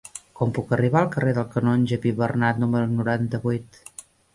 Com 0.37 0.53
puc 0.57 0.73
arribar 0.77 1.03
al 1.05 1.11
carrer 1.17 1.35
del 1.39 1.47
Canonge 1.53 2.01
Pibernat 2.07 2.67
número 2.67 2.93
noranta-vuit? 2.99 3.85